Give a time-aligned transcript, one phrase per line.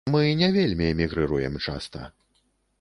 [0.13, 2.11] Мы не вельмі эмігрыруем часта.